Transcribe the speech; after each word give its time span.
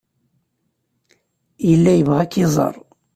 Yella 1.67 1.91
yebɣa 1.97 2.19
ad 2.23 2.29
k-iẓer. 2.31 2.75